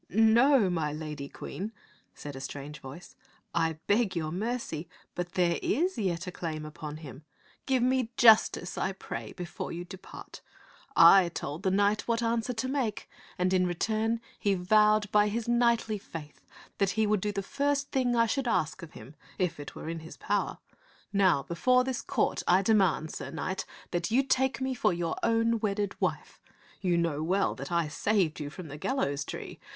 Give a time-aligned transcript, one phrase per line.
[0.09, 1.71] "No, my lady Queen,"
[2.15, 3.15] said a strange voice."
[3.53, 7.23] I beg your mercy, but there is yet a claim upon him.
[7.67, 10.41] Give me justice, I pray, before you depart.
[10.95, 15.47] I told the knight what answer to make, and in return he vowed by his
[15.47, 16.41] knightly faith
[16.79, 19.13] that he would do the first thing I should *$e TX^ife of ^ai^'B t<xh 121
[19.13, 20.57] ask of him if it were in his power.
[21.13, 25.59] Now before this court I demand, sir knight, that you take me for your own
[25.59, 26.41] wedded wife.
[26.81, 29.59] You know well that I saved you from the gallows tree.